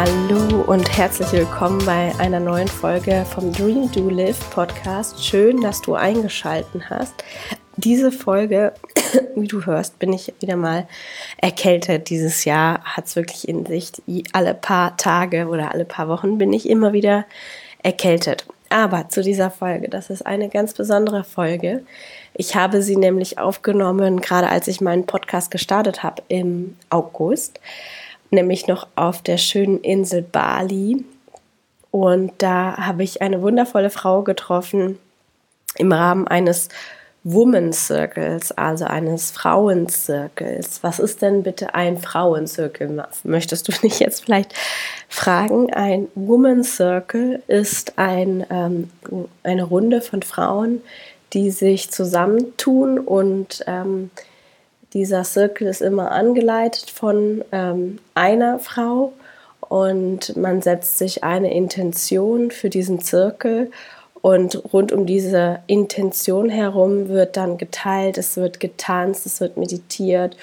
[0.00, 5.24] Hallo und herzlich willkommen bei einer neuen Folge vom Dream Do Live Podcast.
[5.24, 7.24] Schön, dass du eingeschalten hast.
[7.76, 8.74] Diese Folge,
[9.34, 10.86] wie du hörst, bin ich wieder mal
[11.38, 12.10] erkältet.
[12.10, 13.90] Dieses Jahr hat es wirklich in sich.
[14.32, 17.24] Alle paar Tage oder alle paar Wochen bin ich immer wieder
[17.82, 18.46] erkältet.
[18.68, 21.82] Aber zu dieser Folge, das ist eine ganz besondere Folge.
[22.34, 27.58] Ich habe sie nämlich aufgenommen, gerade als ich meinen Podcast gestartet habe im August
[28.30, 31.04] nämlich noch auf der schönen Insel Bali.
[31.90, 34.98] Und da habe ich eine wundervolle Frau getroffen
[35.76, 36.68] im Rahmen eines
[37.24, 40.82] Woman Circles, also eines Frauenzirkels.
[40.82, 43.04] Was ist denn bitte ein Frauenzirkel?
[43.24, 44.54] Möchtest du mich jetzt vielleicht
[45.08, 45.72] fragen?
[45.72, 48.90] Ein Woman Circle ist ein, ähm,
[49.42, 50.82] eine Runde von Frauen,
[51.32, 54.10] die sich zusammentun und ähm,
[54.94, 59.12] dieser Zirkel ist immer angeleitet von ähm, einer Frau
[59.60, 63.70] und man setzt sich eine Intention für diesen Zirkel
[64.20, 70.36] und rund um diese Intention herum wird dann geteilt, es wird getanzt, es wird meditiert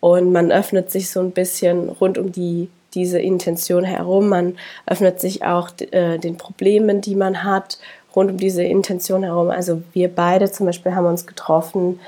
[0.00, 4.28] und man öffnet sich so ein bisschen rund um die, diese Intention herum.
[4.28, 4.56] Man
[4.86, 7.78] öffnet sich auch äh, den Problemen, die man hat,
[8.14, 9.50] rund um diese Intention herum.
[9.50, 11.98] Also wir beide zum Beispiel haben uns getroffen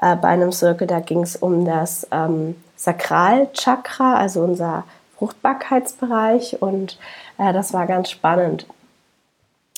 [0.00, 4.84] äh, bei einem Circle, da ging es um das ähm, Sakralchakra, also unser
[5.18, 6.98] Fruchtbarkeitsbereich und
[7.38, 8.66] äh, das war ganz spannend.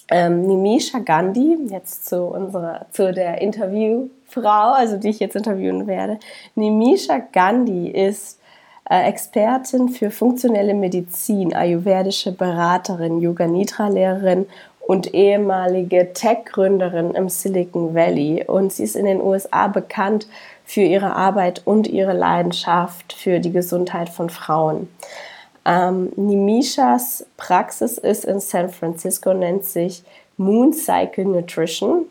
[0.09, 6.19] Ähm, Nimisha Gandhi, jetzt zu unserer, zu der Interviewfrau, also die ich jetzt interviewen werde.
[6.55, 8.39] Nimisha Gandhi ist
[8.89, 14.47] äh, Expertin für funktionelle Medizin, ayurvedische Beraterin, Yoga Nidra Lehrerin
[14.87, 18.45] und ehemalige Tech-Gründerin im Silicon Valley.
[18.47, 20.29] Und sie ist in den USA bekannt
[20.65, 24.89] für ihre Arbeit und ihre Leidenschaft für die Gesundheit von Frauen.
[25.65, 30.05] Ähm, Nimishas Praxis ist in San Francisco, nennt sich
[30.37, 32.07] Moon Cycle Nutrition.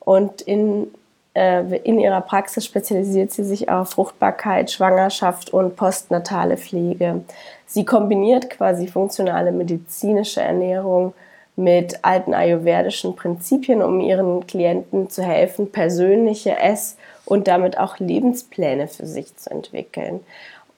[0.00, 0.88] Und in,
[1.34, 7.20] äh, in ihrer Praxis spezialisiert sie sich auf Fruchtbarkeit, Schwangerschaft und postnatale Pflege.
[7.66, 11.14] Sie kombiniert quasi funktionale medizinische Ernährung
[11.58, 18.86] mit alten ayurvedischen Prinzipien, um ihren Klienten zu helfen, persönliche Ess- und damit auch Lebenspläne
[18.86, 20.20] für sich zu entwickeln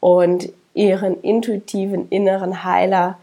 [0.01, 3.19] und ihren intuitiven inneren Heiler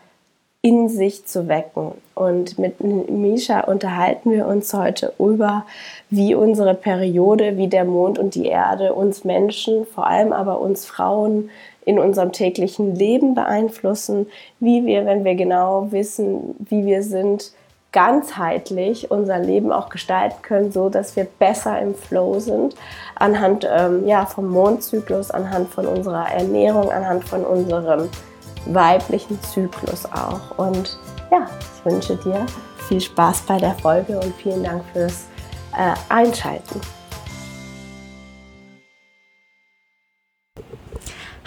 [0.62, 1.94] in sich zu wecken.
[2.13, 2.79] Und mit
[3.09, 5.66] Misha unterhalten wir uns heute über,
[6.12, 10.85] wie unsere Periode, wie der Mond und die Erde uns Menschen, vor allem aber uns
[10.85, 11.50] Frauen,
[11.88, 14.28] in unserem täglichen Leben beeinflussen,
[14.59, 17.53] wie wir, wenn wir genau wissen, wie wir sind,
[17.94, 22.75] ganzheitlich unser Leben auch gestalten können, so dass wir besser im Flow sind,
[23.16, 28.09] anhand ähm, ja, vom Mondzyklus, anhand von unserer Ernährung, anhand von unserem
[28.66, 30.58] weiblichen Zyklus auch.
[30.58, 31.00] Und
[31.31, 32.46] ja, ich wünsche dir
[32.90, 35.24] viel Spaß bei der Folge und vielen Dank fürs
[35.74, 36.81] äh, Einschalten.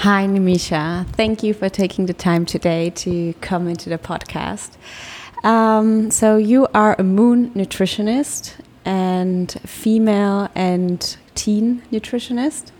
[0.00, 1.06] Hi, Nimisha.
[1.08, 4.70] Thank you for taking the time today to come into the podcast.
[5.44, 8.54] Um, so, you are a moon nutritionist
[8.86, 12.70] and female and teen nutritionist.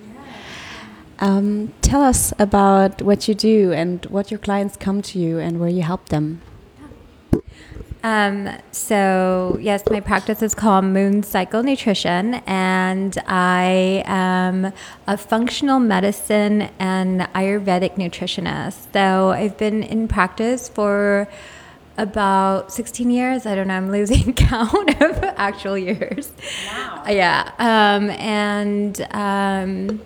[1.19, 5.61] Um, tell us about what you do and what your clients come to you and
[5.61, 6.41] where you help them.
[8.03, 14.73] Um, so yes, my practice is called Moon Cycle Nutrition, and I am
[15.07, 18.93] a functional medicine and Ayurvedic nutritionist.
[18.93, 21.29] So I've been in practice for
[21.99, 23.45] about 16 years.
[23.45, 26.33] I don't know, I'm losing count of actual years.
[26.73, 27.05] Wow.
[27.09, 27.53] Yeah.
[27.59, 30.01] Um, and um,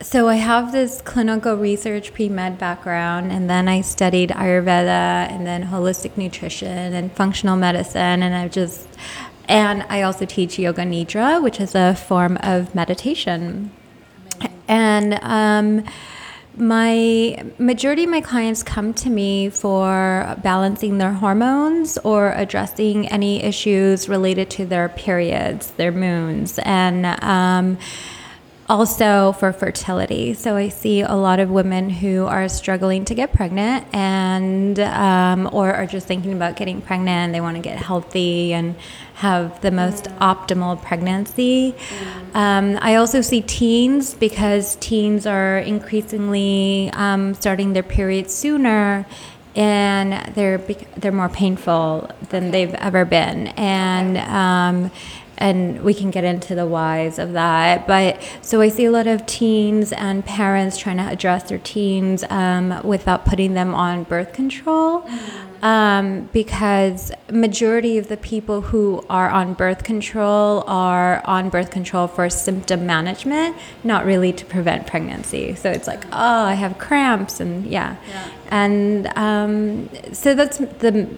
[0.00, 5.46] so I have this clinical research pre med background, and then I studied Ayurveda and
[5.46, 8.86] then holistic nutrition and functional medicine, and I've just
[9.48, 13.70] and I also teach yoga nidra, which is a form of meditation.
[14.40, 14.62] Amazing.
[14.68, 15.84] And um,
[16.56, 23.42] my majority of my clients come to me for balancing their hormones or addressing any
[23.42, 27.78] issues related to their periods, their moons, and um,
[28.68, 30.34] also for fertility.
[30.34, 35.48] So I see a lot of women who are struggling to get pregnant and um,
[35.52, 37.08] or are just thinking about getting pregnant.
[37.08, 38.74] And they want to get healthy and
[39.14, 41.74] have the most optimal pregnancy.
[42.34, 49.06] Um, I also see teens because teens are increasingly um, starting their periods sooner
[49.54, 50.58] and they're
[50.98, 54.90] they're more painful than they've ever been and um,
[55.38, 57.86] and we can get into the whys of that.
[57.86, 62.24] But so I see a lot of teens and parents trying to address their teens
[62.30, 65.08] um, without putting them on birth control.
[65.66, 72.06] Um, because majority of the people who are on birth control are on birth control
[72.06, 75.56] for symptom management, not really to prevent pregnancy.
[75.56, 78.30] So it's like, oh, I have cramps, and yeah, yeah.
[78.48, 81.08] and um, so that's the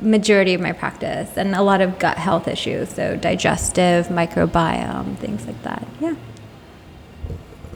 [0.00, 5.44] majority of my practice, and a lot of gut health issues, so digestive, microbiome, things
[5.46, 5.86] like that.
[6.00, 6.14] Yeah.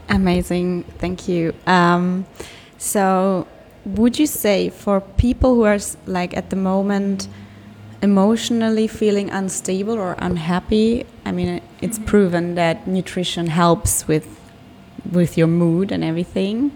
[0.09, 1.53] Amazing, thank you.
[1.67, 2.25] Um,
[2.79, 3.47] so
[3.85, 7.29] would you say for people who are like at the moment
[8.03, 12.07] emotionally feeling unstable or unhappy i mean it's mm-hmm.
[12.07, 14.41] proven that nutrition helps with
[15.13, 16.73] with your mood and everything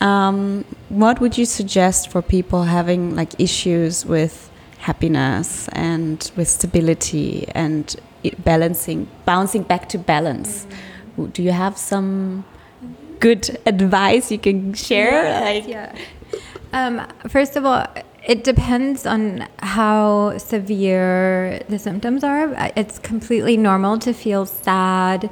[0.00, 7.46] um, what would you suggest for people having like issues with happiness and with stability
[7.54, 7.96] and
[8.44, 11.26] balancing bouncing back to balance mm-hmm.
[11.26, 12.44] do you have some
[13.20, 15.96] good advice you can share yeah, like yeah
[16.72, 17.86] um, first of all,
[18.24, 22.52] it depends on how severe the symptoms are.
[22.76, 25.30] It's completely normal to feel sad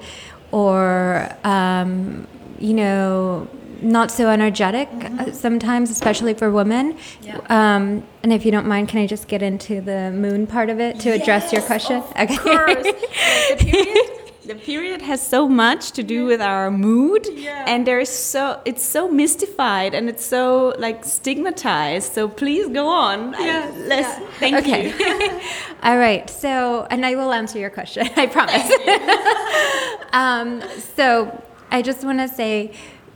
[0.51, 2.27] or, um,
[2.59, 3.49] you know,
[3.83, 5.33] not so energetic mm-hmm.
[5.33, 6.97] sometimes, especially for women.
[7.23, 7.39] Yeah.
[7.49, 10.81] Um, and if you don't mind, can I just get into the moon part of
[10.81, 12.03] it to yes, address your question?
[12.19, 17.65] okay the period has so much to do with our mood yeah.
[17.67, 23.33] and there's so it's so mystified and it's so like stigmatized so please go on
[23.35, 23.71] yeah.
[23.87, 24.19] yeah.
[24.39, 24.89] thank okay.
[24.89, 25.41] you
[25.83, 28.71] all right so and i will answer your question i promise
[30.13, 30.63] um,
[30.97, 32.73] so i just want to say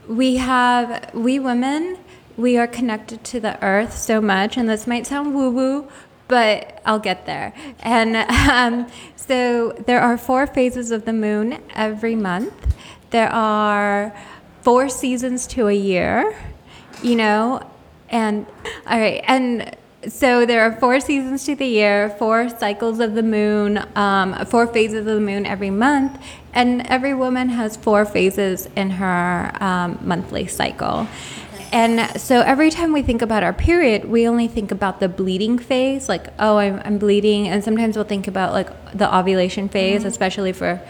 [0.07, 1.97] we have we women
[2.37, 5.87] we are connected to the earth so much and this might sound woo woo
[6.27, 7.53] but I'll get there.
[7.79, 12.75] And um, so there are four phases of the moon every month.
[13.11, 14.15] There are
[14.61, 16.35] four seasons to a year,
[17.03, 17.61] you know,
[18.09, 18.45] and
[18.87, 19.75] all right, and
[20.07, 24.67] so there are four seasons to the year, four cycles of the moon, um, four
[24.67, 26.21] phases of the moon every month,
[26.53, 31.07] and every woman has four phases in her um, monthly cycle.
[31.71, 35.57] And so every time we think about our period, we only think about the bleeding
[35.57, 37.47] phase, like, oh, I'm, I'm bleeding.
[37.47, 40.07] And sometimes we'll think about like the ovulation phase, mm-hmm.
[40.07, 40.81] especially for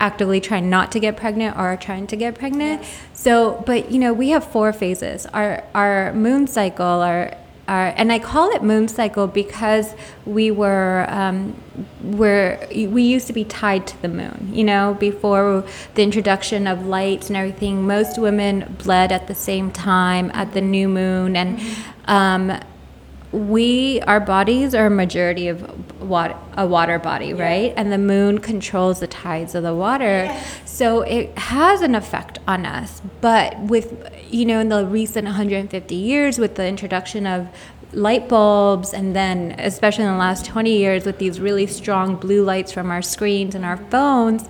[0.00, 2.82] actively trying not to get pregnant or trying to get pregnant.
[2.82, 3.00] Yes.
[3.12, 5.26] So, but you know, we have four phases.
[5.26, 7.36] Our our moon cycle, our
[7.70, 9.94] our, and I call it moon cycle because
[10.26, 11.54] we were um,
[12.02, 14.50] were we used to be tied to the moon.
[14.52, 15.64] You know, before
[15.94, 20.60] the introduction of lights and everything, most women bled at the same time at the
[20.60, 21.60] new moon, and
[22.06, 22.60] um,
[23.32, 27.42] we our bodies are a majority of water, a water body, yeah.
[27.42, 27.74] right?
[27.76, 30.34] And the moon controls the tides of the water.
[30.64, 33.00] So it has an effect on us.
[33.20, 37.48] But with you know in the recent 150 years with the introduction of
[37.92, 42.44] light bulbs and then especially in the last 20 years with these really strong blue
[42.44, 44.48] lights from our screens and our phones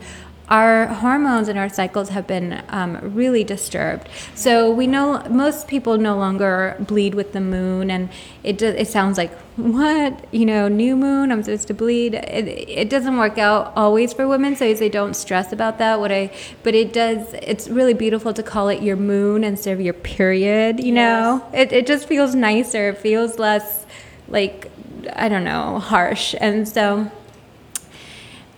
[0.50, 4.08] our hormones and our cycles have been um, really disturbed.
[4.34, 8.08] So we know most people no longer bleed with the moon, and
[8.42, 11.30] it do, it sounds like what you know, new moon.
[11.30, 12.14] I'm supposed to bleed.
[12.14, 16.00] It, it doesn't work out always for women, so I say don't stress about that.
[16.00, 16.32] What I
[16.64, 17.32] but it does.
[17.34, 20.80] It's really beautiful to call it your moon instead of your period.
[20.80, 20.96] You yes.
[20.96, 22.88] know, it it just feels nicer.
[22.88, 23.86] It feels less
[24.26, 24.70] like
[25.14, 27.08] I don't know harsh, and so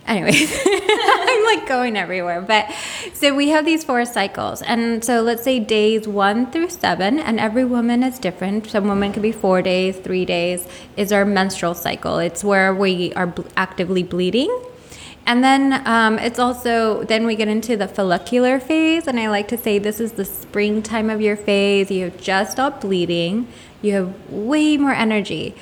[0.07, 2.69] anyways i'm like going everywhere but
[3.13, 7.39] so we have these four cycles and so let's say days one through seven and
[7.39, 8.69] every woman is different.
[8.69, 10.67] Some women could be four days three days
[10.97, 12.19] is our menstrual cycle.
[12.19, 14.51] It's where we are actively bleeding.
[15.25, 19.47] And then um, it's also then we get into the follicular phase and i like
[19.47, 21.89] to say this is the springtime of your phase.
[21.89, 23.47] You have just stopped bleeding.
[23.81, 25.55] You have way more energy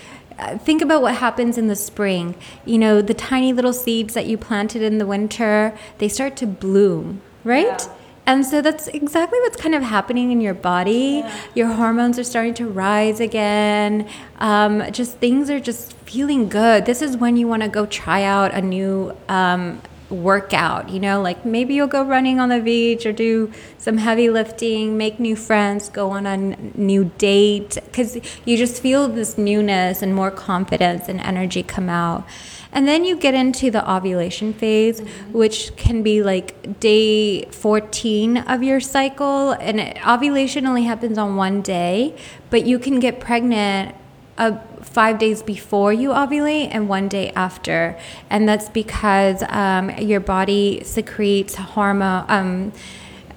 [0.57, 2.35] think about what happens in the spring.
[2.65, 6.47] You know, the tiny little seeds that you planted in the winter, they start to
[6.47, 7.65] bloom, right?
[7.65, 7.95] Yeah.
[8.27, 11.23] And so that's exactly what's kind of happening in your body.
[11.23, 11.41] Yeah.
[11.55, 14.07] Your hormones are starting to rise again.
[14.39, 16.85] Um, just things are just feeling good.
[16.85, 19.81] This is when you want to go try out a new um,
[20.11, 24.29] workout, you know, like maybe you'll go running on the beach or do some heavy
[24.29, 30.01] lifting, make new friends, go on a new date, because you just feel this newness
[30.01, 32.25] and more confidence and energy come out.
[32.73, 35.33] And then you get into the ovulation phase, mm-hmm.
[35.33, 39.51] which can be like day 14 of your cycle.
[39.51, 42.15] And it, ovulation only happens on one day,
[42.49, 43.95] but you can get pregnant
[44.41, 47.97] uh, five days before you ovulate and one day after.
[48.29, 52.73] And that's because um, your body secretes hormone.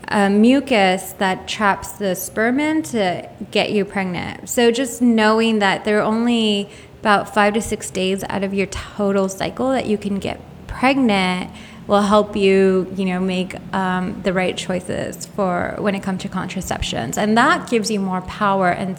[0.08, 4.50] Um, mucus that traps the sperm to get you pregnant.
[4.50, 6.68] So just knowing that there are only
[7.00, 11.50] about five to six days out of your total cycle that you can get pregnant
[11.86, 16.28] will help you, you know, make um, the right choices for when it comes to
[16.28, 18.98] contraceptions, and that gives you more power and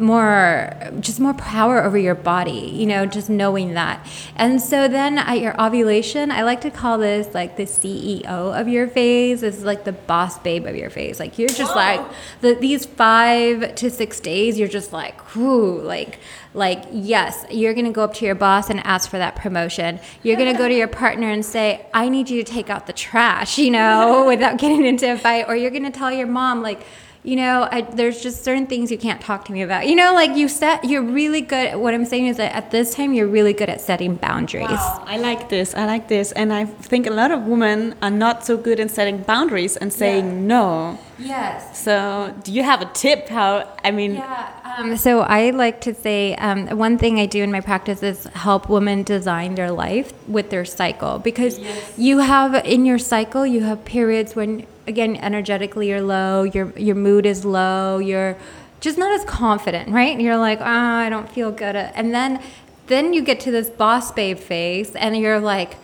[0.00, 4.06] more just more power over your body you know just knowing that.
[4.36, 8.68] And so then at your ovulation i like to call this like the ceo of
[8.68, 9.42] your phase.
[9.42, 11.20] Is like the boss babe of your phase.
[11.20, 11.76] Like you're just Whoa.
[11.76, 12.00] like
[12.40, 16.18] the, these five to six days you're just like whoo like
[16.54, 20.00] like yes you're going to go up to your boss and ask for that promotion.
[20.22, 22.86] You're going to go to your partner and say i need you to take out
[22.86, 25.46] the trash you know without getting into a fight.
[25.48, 26.84] Or you're going to tell your mom like
[27.22, 29.86] you know, I, there's just certain things you can't talk to me about.
[29.86, 31.68] You know, like you set, you're really good.
[31.68, 34.68] At, what I'm saying is that at this time, you're really good at setting boundaries.
[34.70, 35.74] Wow, I like this.
[35.74, 38.88] I like this, and I think a lot of women are not so good in
[38.88, 40.46] setting boundaries and saying yeah.
[40.54, 40.98] no.
[41.18, 41.78] Yes.
[41.78, 43.28] So, do you have a tip?
[43.28, 44.14] How I mean?
[44.14, 44.52] Yeah.
[44.78, 48.24] Um, so I like to say um, one thing I do in my practice is
[48.26, 51.98] help women design their life with their cycle because yes.
[51.98, 56.96] you have in your cycle you have periods when again energetically you're low your your
[56.96, 58.36] mood is low you're
[58.80, 60.64] just not as confident right and you're like oh
[61.06, 62.42] i don't feel good uh, and then
[62.88, 65.76] then you get to this boss babe phase and you're like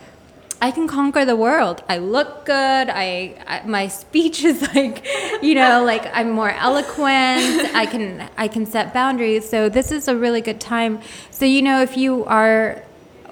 [0.59, 1.83] I can conquer the world.
[1.87, 2.89] I look good.
[2.89, 5.05] I, I, my speech is like,
[5.43, 7.75] you know, like I'm more eloquent.
[7.75, 9.47] I can I can set boundaries.
[9.47, 10.99] So this is a really good time.
[11.29, 12.83] So you know, if you are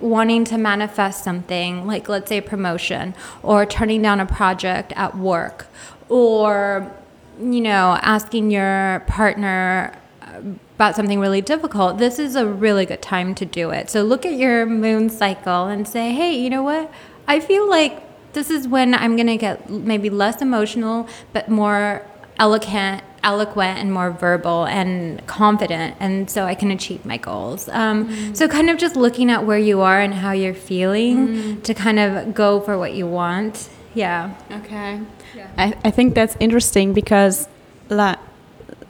[0.02, 5.18] wanting to manifest something, like let's say a promotion or turning down a project at
[5.18, 5.68] work
[6.10, 6.92] or,
[7.40, 10.42] you know, asking your partner uh,
[10.76, 13.90] about something really difficult, this is a really good time to do it.
[13.90, 16.92] So look at your moon cycle and say, hey, you know what?
[17.28, 18.02] I feel like
[18.34, 22.06] this is when I'm going to get maybe less emotional, but more
[22.38, 28.08] eloquent eloquent and more verbal and confident and so i can achieve my goals um,
[28.08, 28.38] mm.
[28.38, 31.64] so kind of just looking at where you are and how you're feeling mm.
[31.64, 35.02] to kind of go for what you want yeah okay
[35.36, 35.50] yeah.
[35.58, 37.48] I, I think that's interesting because
[37.90, 38.20] like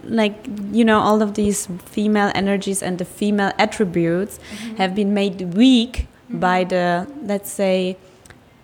[0.03, 0.35] like
[0.71, 4.77] you know all of these female energies and the female attributes mm -hmm.
[4.77, 6.39] have been made weak -hmm.
[6.39, 7.97] by the let's say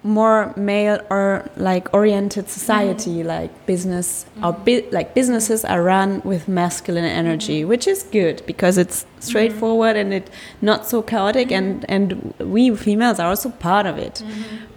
[0.04, 3.42] more male or like oriented society mm -hmm.
[3.42, 4.48] like business mm -hmm.
[4.48, 7.70] or bi like businesses are run with masculine energy mm -hmm.
[7.70, 10.30] which is good because it's straightforward and it
[10.62, 14.24] not so chaotic and and we females are also part of it.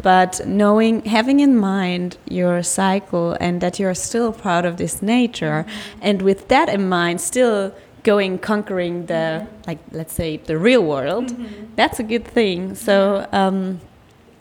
[0.02, 5.64] But knowing having in mind your cycle and that you're still part of this nature
[6.02, 11.34] and with that in mind still going conquering the like let's say the real world
[11.76, 12.74] that's a good thing.
[12.74, 13.80] So um,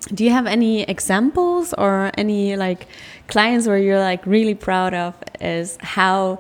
[0.06, 2.88] do you have any examples or any like
[3.28, 6.40] clients where you're like really proud of is how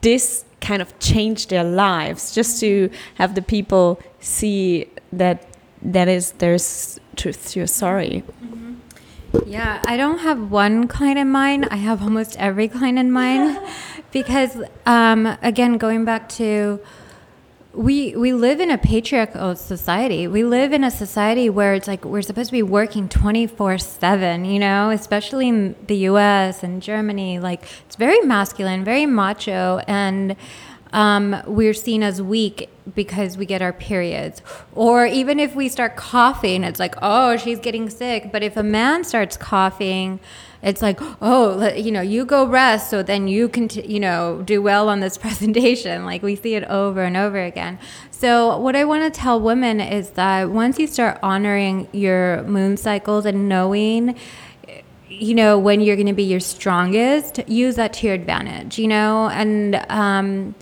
[0.00, 2.34] this kind of changed their lives?
[2.34, 5.46] Just to have the people see that
[5.82, 8.22] that is there's truth to your story.
[8.42, 9.48] Mm-hmm.
[9.48, 11.68] yeah i don't have one client in mind.
[11.70, 13.58] I have almost every client in mind.
[14.12, 16.80] Because um, again going back to
[17.74, 20.28] we we live in a patriarchal society.
[20.28, 24.58] We live in a society where it's like we're supposed to be working 24/7, you
[24.58, 30.36] know, especially in the US and Germany, like it's very masculine, very macho and
[30.92, 34.42] um, we're seen as weak because we get our periods.
[34.74, 38.30] Or even if we start coughing, it's like, oh, she's getting sick.
[38.32, 40.20] But if a man starts coughing,
[40.62, 44.62] it's like, oh, you know, you go rest, so then you can, you know, do
[44.62, 46.04] well on this presentation.
[46.04, 47.78] Like we see it over and over again.
[48.10, 52.76] So what I want to tell women is that once you start honoring your moon
[52.76, 54.16] cycles and knowing
[55.08, 58.88] you know when you're going to be your strongest use that to your advantage you
[58.88, 60.54] know and um,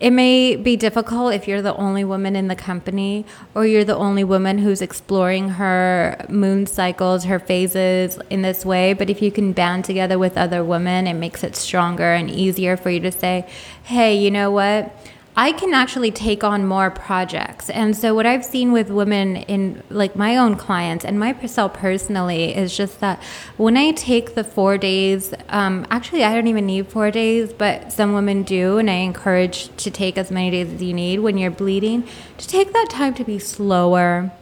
[0.00, 3.24] it may be difficult if you're the only woman in the company
[3.54, 8.92] or you're the only woman who's exploring her moon cycles, her phases in this way.
[8.92, 12.76] But if you can band together with other women, it makes it stronger and easier
[12.76, 13.48] for you to say,
[13.82, 14.94] hey, you know what?
[15.38, 17.70] I can actually take on more projects.
[17.70, 22.56] And so what I've seen with women in like my own clients and myself personally
[22.56, 23.22] is just that
[23.56, 27.92] when I take the four days, um, actually I don't even need four days, but
[27.92, 31.38] some women do, and I encourage to take as many days as you need when
[31.38, 32.02] you're bleeding,
[32.38, 34.32] to take that time to be slower.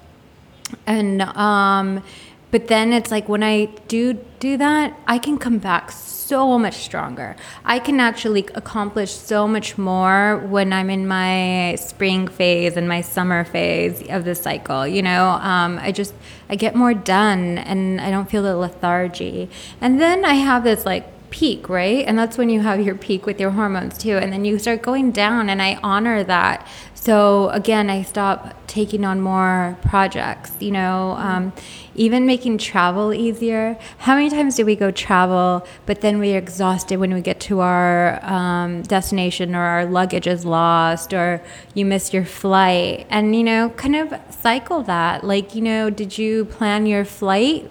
[0.86, 2.02] And um,
[2.50, 6.58] but then it's like when I do do that, I can come back so so
[6.58, 7.36] much stronger.
[7.64, 13.00] I can actually accomplish so much more when I'm in my spring phase and my
[13.00, 14.86] summer phase of the cycle.
[14.86, 16.14] You know, um, I just
[16.48, 19.48] I get more done and I don't feel the lethargy.
[19.80, 22.04] And then I have this like peak, right?
[22.06, 24.16] And that's when you have your peak with your hormones too.
[24.16, 26.66] And then you start going down, and I honor that.
[27.06, 31.52] So again, I stop taking on more projects, you know, um,
[31.94, 33.78] even making travel easier.
[33.98, 37.60] How many times do we go travel, but then we're exhausted when we get to
[37.60, 41.40] our um, destination or our luggage is lost or
[41.74, 43.06] you miss your flight?
[43.08, 45.22] And, you know, kind of cycle that.
[45.22, 47.70] Like, you know, did you plan your flight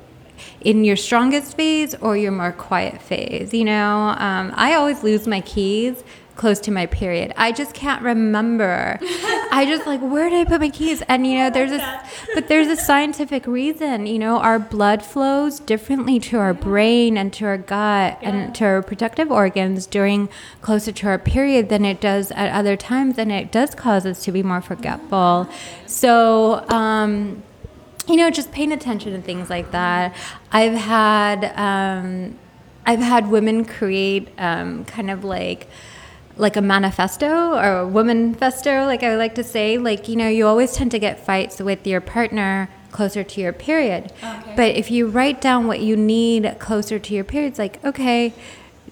[0.61, 3.53] in your strongest phase or your more quiet phase.
[3.53, 6.03] You know, um, I always lose my keys
[6.35, 7.33] close to my period.
[7.37, 8.99] I just can't remember.
[9.01, 11.01] I just like where did I put my keys?
[11.07, 14.05] And you know, there's a but there's a scientific reason.
[14.05, 18.65] You know, our blood flows differently to our brain and to our gut and to
[18.65, 20.29] our protective organs during
[20.61, 24.23] closer to our period than it does at other times, and it does cause us
[24.25, 25.49] to be more forgetful.
[25.85, 26.67] So.
[26.69, 27.43] Um,
[28.07, 30.15] you know, just paying attention to things like that.
[30.51, 32.37] I've had um,
[32.85, 35.67] I've had women create um, kind of like
[36.37, 39.77] like a manifesto or a woman festo, like I like to say.
[39.77, 43.53] Like you know, you always tend to get fights with your partner closer to your
[43.53, 44.11] period.
[44.23, 44.53] Okay.
[44.55, 48.33] But if you write down what you need closer to your period, it's like okay,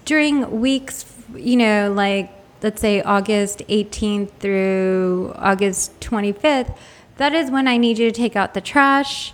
[0.04, 2.30] during weeks, you know, like
[2.62, 6.74] let's say August 18th through August 25th
[7.16, 9.32] that is when I need you to take out the trash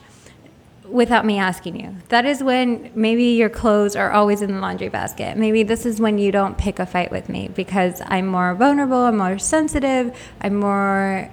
[0.90, 1.94] without me asking you.
[2.08, 5.36] That is when maybe your clothes are always in the laundry basket.
[5.36, 9.04] Maybe this is when you don't pick a fight with me because I'm more vulnerable,
[9.04, 11.30] I'm more sensitive, I'm more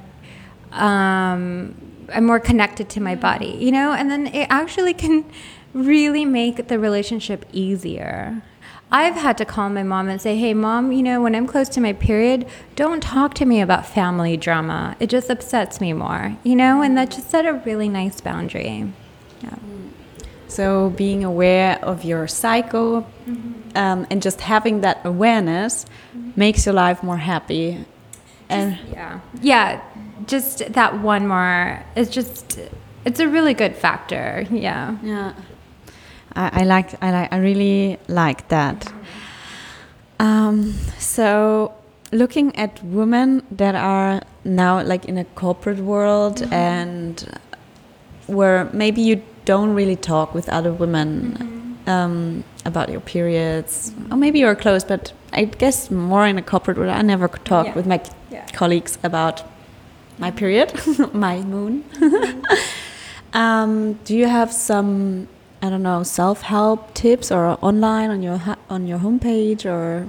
[0.72, 1.76] um,
[2.14, 3.94] I'm more connected to my body, you know?
[3.94, 5.26] And then it actually can
[5.74, 8.42] really make the relationship easier.
[8.90, 11.68] I've had to call my mom and say, hey, mom, you know, when I'm close
[11.70, 12.48] to my period,
[12.78, 14.96] don't talk to me about family drama.
[15.02, 18.94] It just upsets me more, you know, and that just set a really nice boundary.
[19.42, 19.56] Yeah.
[20.48, 23.78] So, being aware of your cycle mm -hmm.
[23.84, 26.32] um, and just having that awareness mm -hmm.
[26.36, 27.86] makes your life more happy.
[28.50, 29.80] And just, yeah, yeah,
[30.28, 32.60] just that one more It's just,
[33.06, 34.46] it's a really good factor.
[34.52, 34.94] Yeah.
[35.04, 35.32] Yeah.
[36.38, 38.94] I, I like I like I really like that.
[40.20, 41.74] Um, so
[42.12, 46.54] looking at women that are now like in a corporate world mm -hmm.
[46.54, 47.40] and
[48.28, 52.06] where maybe you don't really talk with other women mm -hmm.
[52.06, 54.12] um, about your periods, mm -hmm.
[54.12, 57.00] or maybe you're close, but I guess more in a corporate world.
[57.00, 57.76] I never talk yeah.
[57.76, 58.00] with my
[58.32, 58.46] yeah.
[58.58, 59.44] colleagues about
[60.18, 60.72] my period,
[61.28, 61.84] my moon.
[62.00, 62.42] Mm-hmm.
[63.42, 65.28] um, do you have some
[65.62, 70.06] I don't know self help tips or online on your on your homepage or.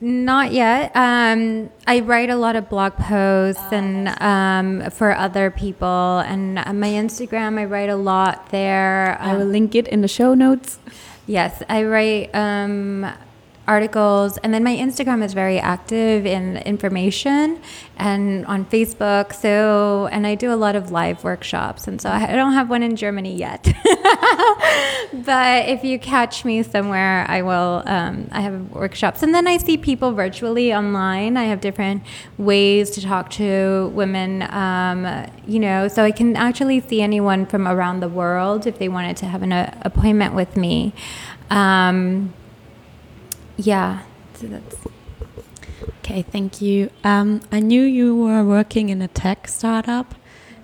[0.00, 0.92] Not yet.
[0.94, 6.58] Um, I write a lot of blog posts oh, and um, for other people, and
[6.60, 9.18] on my Instagram, I write a lot there.
[9.20, 10.78] I will link it in the show notes.
[11.26, 13.12] Yes, I write um,
[13.68, 14.38] articles.
[14.38, 17.60] And then my Instagram is very active in information
[17.98, 19.34] and on Facebook.
[19.34, 21.86] So, and I do a lot of live workshops.
[21.86, 23.62] And so I don't have one in Germany yet.
[25.12, 29.22] but if you catch me somewhere, I will, um, I have workshops.
[29.22, 31.36] And then I see people virtually online.
[31.36, 32.02] I have different
[32.38, 37.68] ways to talk to women, um, you know, so I can actually see anyone from
[37.68, 40.94] around the world if they wanted to have an uh, appointment with me.
[41.50, 42.32] Um,
[43.58, 44.02] yeah,
[44.34, 44.76] so that's.
[45.98, 46.90] Okay, thank you.
[47.04, 50.14] Um, I knew you were working in a tech startup,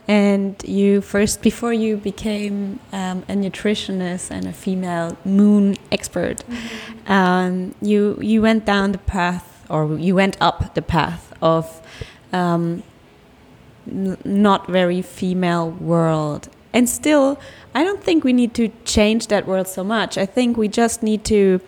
[0.09, 6.55] and you first, before you became um, a nutritionist and a female moon expert, mm
[6.55, 7.13] -hmm.
[7.13, 11.67] um, you you went down the path, or you went up the path of
[12.33, 12.83] um,
[14.25, 17.39] not very female world, and still,
[17.75, 20.17] I don't think we need to change that world so much.
[20.17, 21.61] I think we just need to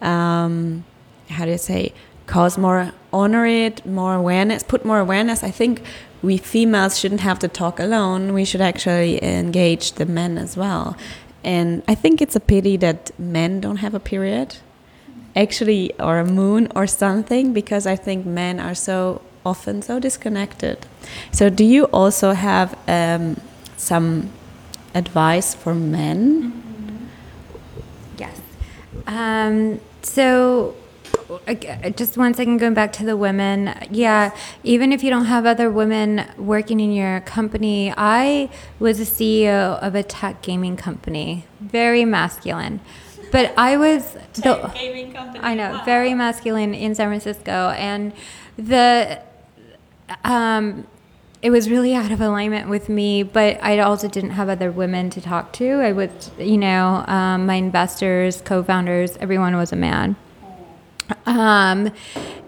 [0.00, 0.84] um,
[1.28, 1.92] how do you say
[2.26, 5.42] cause more honor it more awareness put more awareness.
[5.42, 5.82] I think
[6.22, 8.34] we females shouldn't have to talk alone.
[8.34, 10.96] We should actually engage the men as well.
[11.42, 14.56] And i think it's a pity that men don't have a period
[15.34, 20.86] actually or a moon or something because i think men are so often so disconnected.
[21.32, 23.40] So do you also have um,
[23.76, 24.30] some
[24.94, 26.18] advice for men?
[26.18, 26.98] Mm -hmm.
[28.18, 28.36] yes.
[29.06, 30.74] Um, so
[31.96, 33.74] just one second going back to the women.
[33.90, 34.34] Yeah
[34.64, 39.78] even if you don't have other women working in your company i was a ceo
[39.80, 42.80] of a tech gaming company very masculine.
[43.30, 45.38] But I was the gaming company.
[45.42, 48.12] I know, very masculine in San Francisco, and
[48.56, 49.20] the
[50.24, 50.86] um,
[51.42, 53.22] it was really out of alignment with me.
[53.22, 55.80] But I also didn't have other women to talk to.
[55.80, 60.16] I was, you know, um, my investors, co-founders, everyone was a man.
[61.26, 61.92] Um,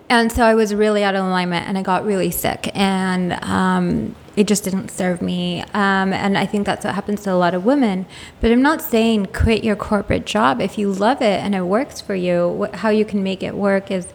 [0.09, 4.15] and so I was really out of alignment, and I got really sick, and um,
[4.37, 5.63] it just didn't serve me.
[5.73, 8.05] Um, and I think that's what happens to a lot of women.
[8.41, 12.01] But I'm not saying quit your corporate job if you love it and it works
[12.01, 12.49] for you.
[12.49, 14.07] What, how you can make it work is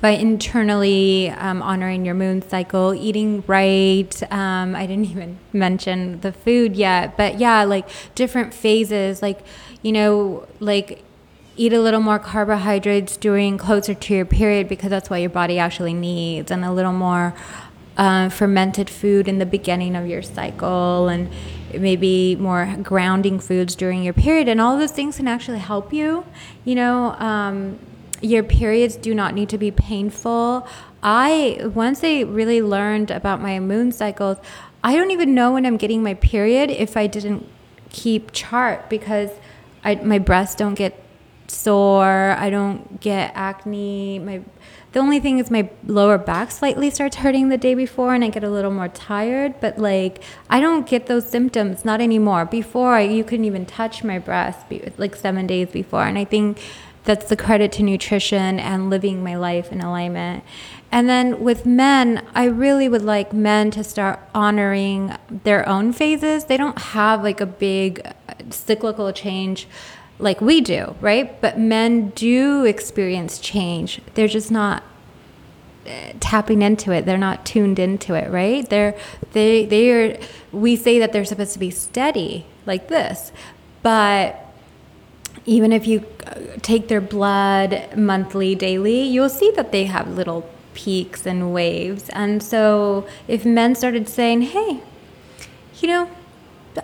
[0.00, 4.22] by internally um, honoring your moon cycle, eating right.
[4.32, 9.40] Um, I didn't even mention the food yet, but yeah, like different phases, like,
[9.82, 11.02] you know, like
[11.56, 15.58] eat a little more carbohydrates during closer to your period because that's what your body
[15.58, 17.34] actually needs, and a little more
[17.96, 21.28] uh, fermented food in the beginning of your cycle, and
[21.74, 24.48] maybe more grounding foods during your period.
[24.48, 26.24] And all those things can actually help you.
[26.64, 27.78] You know, um,
[28.22, 30.66] your periods do not need to be painful.
[31.02, 34.38] I, once I really learned about my moon cycles,
[34.84, 37.46] I don't even know when I'm getting my period if I didn't
[37.90, 39.30] keep chart because
[39.84, 41.02] I, my breasts don't get
[41.48, 42.34] sore.
[42.38, 44.18] I don't get acne.
[44.18, 44.42] My
[44.92, 48.28] the only thing is my lower back slightly starts hurting the day before and I
[48.28, 52.44] get a little more tired, but like I don't get those symptoms not anymore.
[52.44, 54.66] Before you couldn't even touch my breast
[54.98, 56.60] like 7 days before and I think
[57.04, 60.44] that's the credit to nutrition and living my life in alignment.
[60.90, 66.44] And then with men, I really would like men to start honoring their own phases.
[66.44, 68.06] They don't have like a big
[68.50, 69.66] cyclical change
[70.18, 71.40] like we do, right?
[71.40, 74.00] But men do experience change.
[74.14, 74.84] They're just not
[75.86, 77.06] uh, tapping into it.
[77.06, 78.68] They're not tuned into it, right?
[78.68, 78.94] They're
[79.32, 80.18] they they are
[80.52, 83.32] we say that they're supposed to be steady like this.
[83.82, 84.41] But
[85.44, 90.48] even if you uh, take their blood monthly, daily, you'll see that they have little
[90.74, 92.08] peaks and waves.
[92.10, 94.80] And so if men started saying, "Hey,
[95.80, 96.08] you know,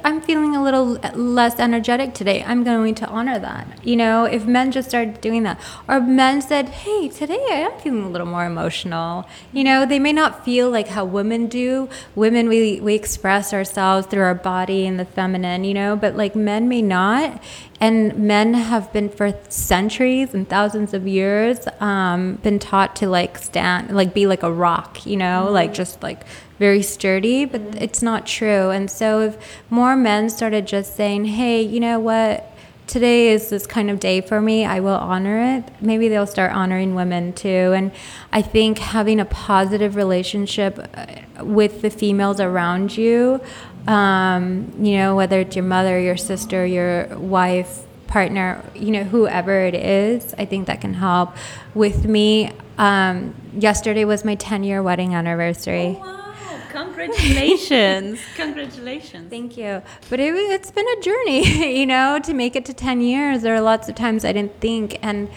[0.05, 2.45] I'm feeling a little less energetic today.
[2.45, 3.87] I'm going to honor that.
[3.87, 7.79] You know, if men just started doing that, or men said, hey, today I am
[7.81, 9.29] feeling a little more emotional.
[9.53, 11.89] You know, they may not feel like how women do.
[12.15, 16.37] Women, we, we express ourselves through our body and the feminine, you know, but like
[16.37, 17.43] men may not.
[17.81, 23.39] And men have been for centuries and thousands of years um, been taught to like
[23.39, 25.55] stand, like be like a rock, you know, mm-hmm.
[25.55, 26.23] like just like
[26.59, 27.83] very sturdy, but mm-hmm.
[27.83, 28.71] it's not true.
[28.71, 32.45] And so if more men started just saying, hey, you know what?
[32.87, 34.65] Today is this kind of day for me.
[34.65, 35.65] I will honor it.
[35.81, 37.49] Maybe they'll start honoring women too.
[37.49, 37.93] And
[38.33, 43.43] I think having a positive relationship uh, with the females around you,
[43.87, 49.61] um, you know, whether it's your mother, your sister, your wife, partner, you know, whoever
[49.61, 51.37] it is, I think that can help.
[51.75, 55.99] With me, um, yesterday was my 10 year wedding anniversary.
[55.99, 56.28] Oh, wow.
[56.99, 58.21] Congratulations.
[58.37, 59.31] Congratulations.
[59.31, 59.83] Thank you.
[60.11, 63.43] But it, it's been a journey, you know, to make it to 10 years.
[63.43, 64.99] There are lots of times I didn't think.
[65.01, 65.29] And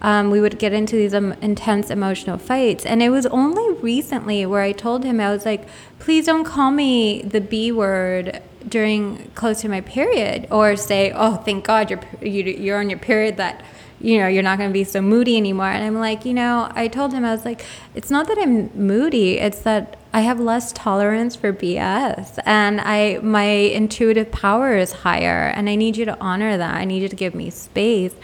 [0.00, 2.86] um, we would get into these um, intense emotional fights.
[2.86, 5.66] And it was only recently where I told him, I was like,
[5.98, 11.36] please don't call me the B word during close to my period or say, oh,
[11.36, 13.64] thank God you're, you're on your period that
[14.00, 15.70] you know, you're not going to be so moody anymore.
[15.70, 18.70] And I'm like, you know, I told him, I was like, it's not that I'm
[18.74, 24.92] moody, it's that I have less tolerance for BS and I my intuitive power is
[24.92, 26.74] higher and I need you to honor that.
[26.74, 28.14] I need you to give me space.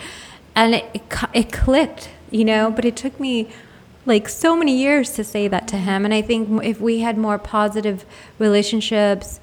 [0.55, 3.49] And it, it, clicked, you know, but it took me
[4.07, 6.05] like so many years to say that to him.
[6.05, 8.05] And I think if we had more positive
[8.39, 9.41] relationships,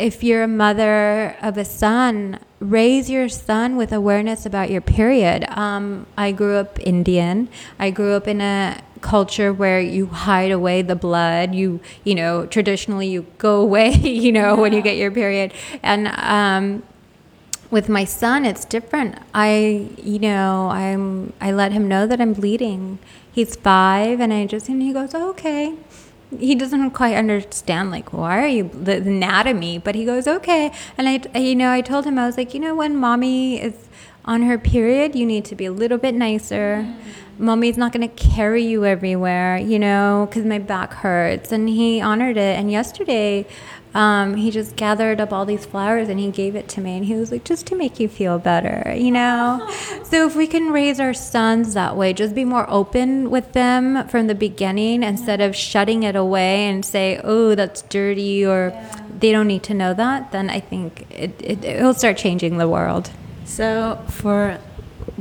[0.00, 5.44] if you're a mother of a son, raise your son with awareness about your period.
[5.50, 7.48] Um, I grew up Indian.
[7.78, 11.54] I grew up in a culture where you hide away the blood.
[11.54, 14.60] You, you know, traditionally you go away, you know, yeah.
[14.60, 15.52] when you get your period.
[15.82, 16.82] And um,
[17.70, 19.16] with my son, it's different.
[19.34, 22.98] I, you know, I'm, I let him know that I'm bleeding.
[23.32, 25.76] He's five, and I just, and he goes, oh, okay
[26.38, 31.08] he doesn't quite understand like why are you the anatomy but he goes okay and
[31.08, 33.88] i you know i told him i was like you know when mommy is
[34.24, 37.20] on her period you need to be a little bit nicer mm-hmm.
[37.40, 41.52] Mommy's not going to carry you everywhere you know because my back hurts.
[41.52, 42.58] And he honored it.
[42.58, 43.46] And yesterday
[43.92, 46.96] um, he just gathered up all these flowers and he gave it to me.
[46.96, 49.66] And he was like just to make you feel better you know?
[50.10, 54.08] So if we can raise our sons that way just be more open with them
[54.08, 59.02] from the beginning instead of shutting it away and say oh that's dirty or yeah.
[59.20, 62.68] they don't need to know that then i think it, it, it'll start changing the
[62.68, 63.10] world.
[63.44, 64.58] So for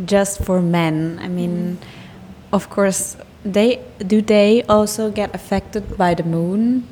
[0.06, 1.20] just for men.
[1.22, 1.80] I mean,
[2.52, 6.88] of course, they do they also get affected by the moon?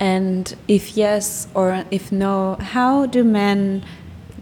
[0.00, 3.84] And if yes or if no, how do men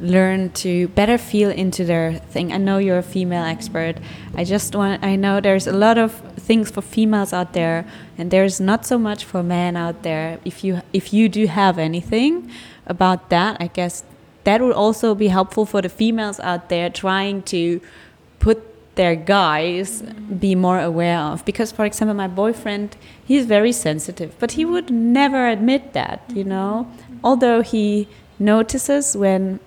[0.01, 2.53] learn to better feel into their thing?
[2.53, 3.97] I know you're a female expert.
[4.35, 7.87] I just want I know there's a lot of things for females out there
[8.19, 10.39] and there's not so much for men out there.
[10.45, 12.51] If you if you do have anything
[12.87, 14.05] about that, I guess
[14.45, 17.81] that would also be helpful for the females out there trying to
[18.41, 20.03] put their guys
[20.39, 21.45] be more aware of.
[21.45, 26.43] Because for example my boyfriend he's very sensitive but he would never admit that you
[26.43, 26.51] mm-hmm.
[26.51, 26.93] know?
[27.25, 29.61] Although he notices when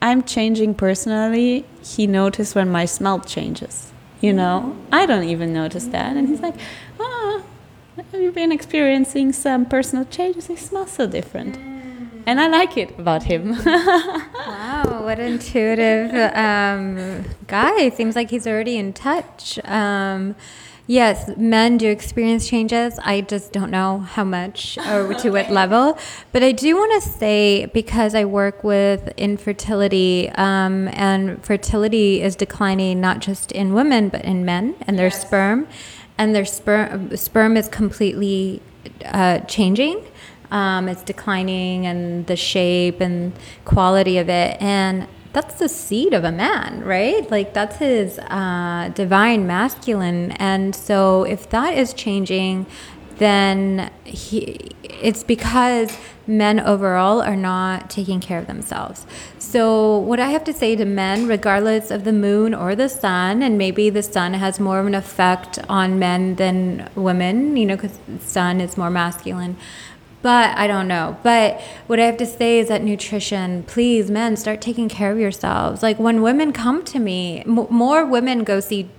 [0.00, 4.64] i'm changing personally he notices when my smell changes you know?
[4.64, 4.94] Mm-hmm.
[4.94, 6.16] I don't even notice that.
[6.16, 6.56] And he's like
[6.98, 7.44] oh
[8.12, 10.48] have you been experiencing some personal changes?
[10.48, 11.58] You smell so different.
[11.58, 12.22] Mm.
[12.26, 13.50] And I like it about him.
[13.66, 14.67] wow,
[15.08, 17.88] what an intuitive um, guy!
[17.88, 19.58] Seems like he's already in touch.
[19.64, 20.36] Um,
[20.86, 22.98] yes, men do experience changes.
[23.02, 25.96] I just don't know how much or to what level.
[26.30, 32.36] But I do want to say because I work with infertility, um, and fertility is
[32.36, 35.22] declining not just in women but in men and their yes.
[35.22, 35.68] sperm,
[36.18, 38.60] and their sperm sperm is completely
[39.06, 40.04] uh, changing
[40.50, 43.32] um, it's declining and the shape and
[43.64, 44.60] quality of it.
[44.60, 47.30] And that's the seed of a man, right?
[47.30, 50.32] Like that's his uh, divine masculine.
[50.32, 52.66] And so if that is changing,
[53.18, 59.06] then he, it's because men overall are not taking care of themselves.
[59.38, 63.42] So, what I have to say to men, regardless of the moon or the sun,
[63.42, 67.76] and maybe the sun has more of an effect on men than women, you know,
[67.76, 69.56] because the sun is more masculine.
[70.20, 71.16] But I don't know.
[71.22, 75.18] But what I have to say is that nutrition, please, men, start taking care of
[75.18, 75.82] yourselves.
[75.82, 78.90] Like when women come to me, m- more women go see,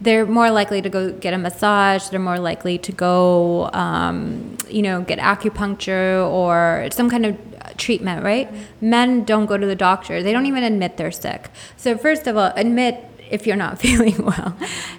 [0.00, 2.08] they're more likely to go get a massage.
[2.08, 7.38] They're more likely to go, um, you know, get acupuncture or some kind of
[7.78, 8.52] treatment, right?
[8.52, 8.90] Mm-hmm.
[8.90, 10.22] Men don't go to the doctor.
[10.22, 11.48] They don't even admit they're sick.
[11.76, 14.56] So, first of all, admit if you're not feeling well.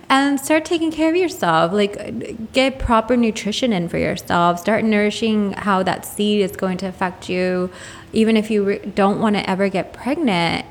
[0.10, 1.74] And start taking care of yourself.
[1.74, 4.60] Like get proper nutrition in for yourself.
[4.60, 7.70] Start nourishing how that seed is going to affect you.
[8.14, 10.66] Even if you don't want to ever get pregnant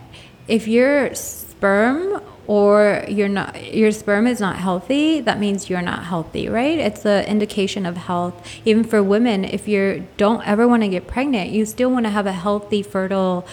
[0.49, 6.05] if your sperm or you're not your sperm is not healthy that means you're not
[6.05, 6.79] healthy right?
[6.79, 8.47] It's an indication of health.
[8.65, 12.11] Even for women if you don't ever want to get pregnant you still want to
[12.11, 13.47] have a healthy fertile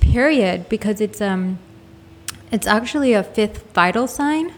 [0.00, 1.58] period because it's um
[2.52, 4.52] it's actually a fifth vital sign.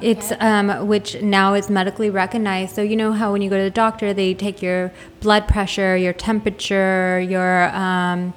[0.00, 2.74] It's um, which now is medically recognized.
[2.74, 5.96] So you know how when you go to the doctor, they take your blood pressure,
[5.96, 8.34] your temperature, your um,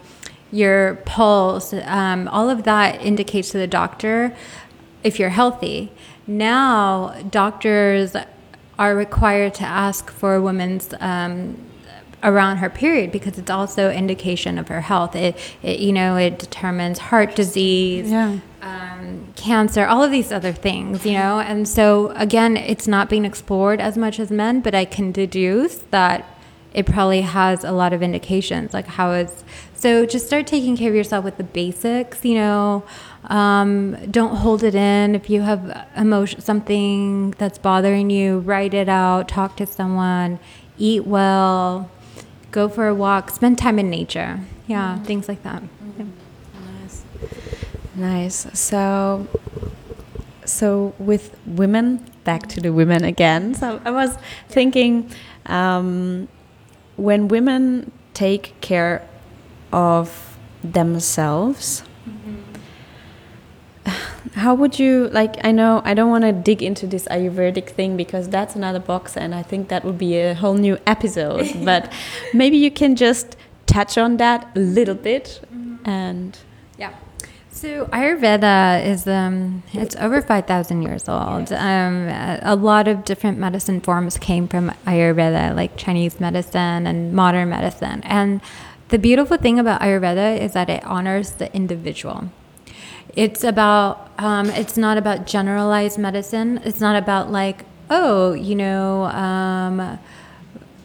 [0.52, 1.74] your pulse.
[1.74, 4.36] Um, all of that indicates to the doctor
[5.04, 5.91] if you're healthy.
[6.28, 8.15] Now doctors
[8.78, 11.58] are required to ask for a woman's um,
[12.23, 15.15] around her period because it's also indication of her health.
[15.15, 18.39] It, it you know, it determines heart disease, yeah.
[18.62, 21.39] um, cancer, all of these other things, you know.
[21.39, 25.77] And so again, it's not being explored as much as men, but I can deduce
[25.91, 26.25] that
[26.73, 28.73] it probably has a lot of indications.
[28.73, 29.43] Like how is
[29.75, 32.84] so just start taking care of yourself with the basics, you know.
[33.25, 35.13] Um, don't hold it in.
[35.13, 39.27] If you have emotion, something that's bothering you, write it out.
[39.27, 40.39] Talk to someone.
[40.80, 41.91] Eat well
[42.58, 44.39] go for a walk, spend time in nature.
[44.65, 45.04] Yeah, mm-hmm.
[45.04, 45.62] things like that.
[45.62, 46.10] Mm-hmm.
[46.56, 46.82] Yeah.
[46.82, 46.98] Nice.
[47.96, 48.60] Nice.
[48.60, 49.28] So,
[50.43, 53.54] so with women, back to the women again.
[53.54, 54.17] So I was
[54.50, 55.12] thinking,
[55.46, 56.28] um,
[56.96, 59.08] when women take care
[59.72, 60.08] of
[60.63, 61.84] themselves,
[64.36, 65.44] how would you like?
[65.44, 69.18] I know I don't want to dig into this Ayurvedic thing because that's another box,
[69.18, 71.50] and I think that would be a whole new episode.
[71.66, 71.92] but
[72.34, 73.36] maybe you can just
[73.66, 75.90] touch on that a little bit, mm-hmm.
[75.90, 76.38] and
[76.78, 76.94] yeah.
[77.52, 81.52] So Ayurveda is um, it's over five thousand years old.
[81.52, 87.50] Um, a lot of different medicine forms came from Ayurveda, like Chinese medicine and modern
[87.50, 88.02] medicine.
[88.04, 88.42] And
[88.90, 92.30] the beautiful thing about Ayurveda is that it honors the individual.
[93.17, 96.62] It's about, um, it's not about generalized medicine.
[96.63, 99.97] It's not about like, oh, you know, um,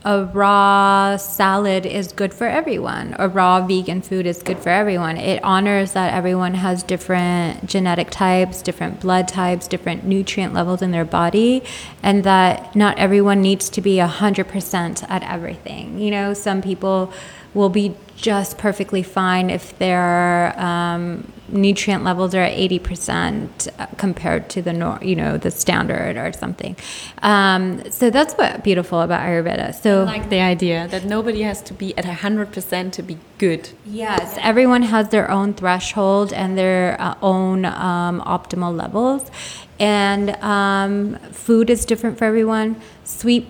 [0.02, 3.14] a raw salad is good for everyone.
[3.18, 5.18] A raw vegan food is good for everyone.
[5.18, 10.90] It honors that everyone has different genetic types, different blood types, different nutrient levels in
[10.90, 11.62] their body,
[12.02, 15.98] and that not everyone needs to be 100% at everything.
[15.98, 17.12] You know, some people
[17.54, 24.48] will be just perfectly fine if their um, nutrient levels are at 80% uh, compared
[24.50, 26.76] to the nor- you know the standard or something.
[27.22, 29.74] Um, so that's what beautiful about ayurveda.
[29.74, 33.70] So I like the idea that nobody has to be at 100% to be good.
[33.84, 39.30] Yes everyone has their own threshold and their uh, own um, optimal levels.
[39.78, 42.80] And um, food is different for everyone.
[43.04, 43.46] Sweet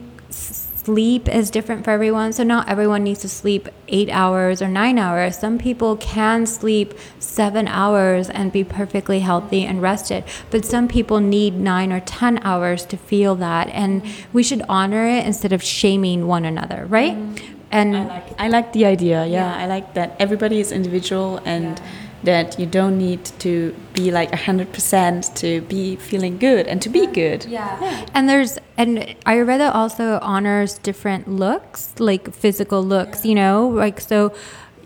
[0.85, 2.33] sleep is different for everyone.
[2.33, 5.38] So not everyone needs to sleep eight hours or nine hours.
[5.38, 10.25] Some people can sleep seven hours and be perfectly healthy and rested.
[10.51, 13.68] But some people need nine or 10 hours to feel that.
[13.68, 17.14] And we should honor it instead of shaming one another, right?
[17.14, 17.59] Mm-hmm.
[17.71, 19.25] And I like, I like the idea.
[19.25, 21.79] Yeah, yeah, I like that everybody is individual and.
[21.79, 21.87] Yeah
[22.25, 27.07] that you don't need to be like 100% to be feeling good and to be
[27.07, 27.45] good.
[27.47, 27.79] Yeah.
[27.81, 28.07] yeah.
[28.15, 33.29] And there's, and Ayurveda also honors different looks, like physical looks, yeah.
[33.29, 34.35] you know, like so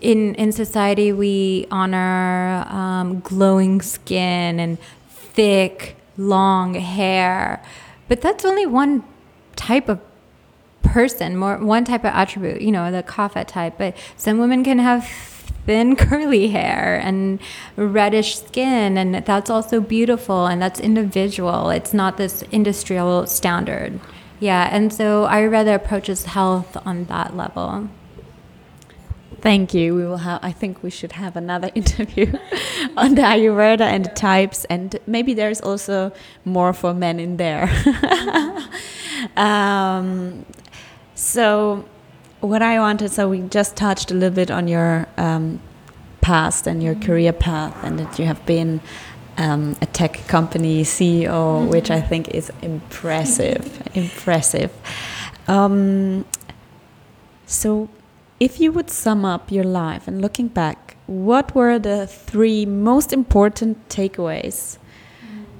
[0.01, 4.77] in, in society we honor um, glowing skin and
[5.09, 7.63] thick, long hair,
[8.07, 9.03] but that's only one
[9.55, 9.99] type of
[10.81, 14.79] person, more one type of attribute, you know, the kapha type, but some women can
[14.79, 15.03] have
[15.67, 17.39] thin curly hair and
[17.75, 23.99] reddish skin and that's also beautiful and that's individual it's not this industrial standard
[24.39, 27.87] yeah and so ayurveda approaches health on that level
[29.39, 29.93] Thank you.
[29.93, 30.39] We will have.
[30.41, 32.33] I think we should have another interview
[32.97, 36.11] on the Ayurveda and the types, and maybe there's also
[36.43, 37.69] more for men in there.
[39.37, 40.45] um,
[41.13, 41.85] so
[42.41, 45.59] what I wanted, so we just touched a little bit on your um,
[46.21, 48.81] past and your career path, and that you have been
[49.37, 51.69] um, a tech company CEO, mm-hmm.
[51.69, 53.81] which I think is impressive.
[53.93, 54.71] impressive.
[55.47, 56.25] Um,
[57.45, 57.89] so,
[58.39, 63.13] if you would sum up your life and looking back, what were the three most
[63.13, 64.77] important takeaways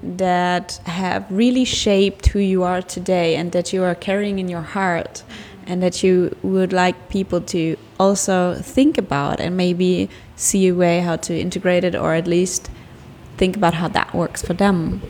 [0.04, 4.62] that have really shaped who you are today and that you are carrying in your
[4.62, 5.24] heart?
[5.68, 11.02] And that you would like people to also think about and maybe see a way
[11.02, 12.70] how to integrate it or at least
[13.36, 15.02] think about how that works for them.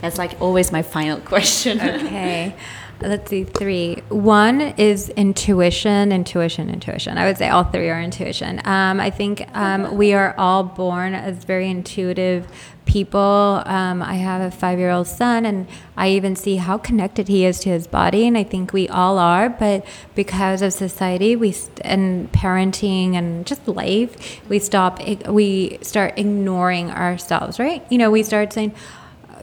[0.00, 1.80] That's like always my final question.
[1.80, 2.54] okay.
[3.02, 3.96] Let's see, three.
[4.10, 7.16] One is intuition, intuition, intuition.
[7.16, 8.60] I would say all three are intuition.
[8.66, 12.46] Um, I think um, we are all born as very intuitive
[12.90, 13.62] people.
[13.66, 17.44] Um, I have a five year old son, and I even see how connected he
[17.44, 19.48] is to his body, and I think we all are.
[19.48, 25.00] But because of society, we st- and parenting and just life, we stop.
[25.28, 27.84] We start ignoring ourselves, right?
[27.90, 28.74] You know, we start saying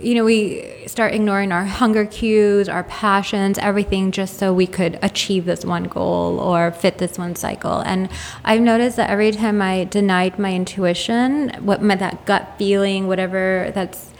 [0.01, 4.97] you know, we start ignoring our hunger cues, our passions, everything just so we could
[5.01, 7.79] achieve this one goal or fit this one cycle.
[7.79, 8.09] And
[8.43, 13.71] I've noticed that every time I denied my intuition, what my, that gut feeling, whatever
[13.73, 14.11] that's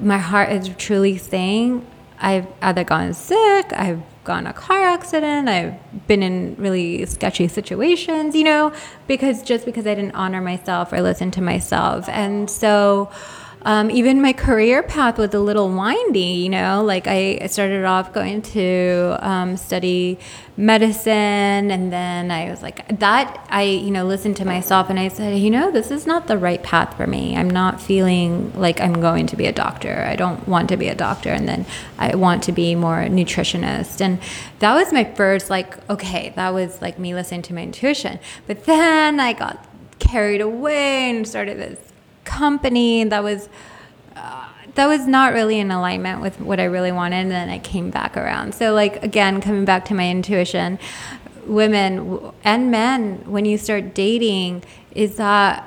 [0.00, 1.86] my heart is truly saying,
[2.20, 8.34] I've either gone sick, I've gone a car accident, I've been in really sketchy situations,
[8.34, 8.72] you know,
[9.06, 12.08] because just because I didn't honor myself or listen to myself.
[12.08, 13.10] And so,
[13.62, 18.12] um, even my career path was a little windy, you know, like I started off
[18.12, 20.18] going to um, study
[20.56, 25.08] medicine and then I was like that I you know listened to myself and I
[25.08, 27.36] said you know this is not the right path for me.
[27.36, 30.04] I'm not feeling like I'm going to be a doctor.
[30.06, 31.64] I don't want to be a doctor and then
[31.98, 34.02] I want to be more nutritionist.
[34.02, 34.20] And
[34.58, 38.18] that was my first like okay that was like me listening to my intuition.
[38.46, 39.66] But then I got
[39.98, 41.89] carried away and started this
[42.30, 43.48] company that was
[44.16, 47.58] uh, that was not really in alignment with what I really wanted and then I
[47.58, 48.54] came back around.
[48.54, 50.78] So like again coming back to my intuition,
[51.46, 54.62] women and men when you start dating
[54.94, 55.66] is that